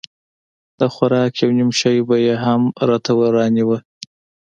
د 0.79 0.81
خوراک 0.93 1.33
يو 1.43 1.49
نيم 1.57 1.71
شى 1.79 1.95
به 2.07 2.15
يې 2.25 2.35
هم 2.43 2.61
راته 2.87 3.11
رانيوه. 3.35 3.77